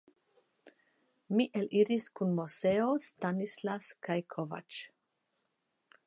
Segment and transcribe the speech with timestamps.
[1.39, 4.81] Mi eliris kun Moseo, Stanislas kaj Kovacs.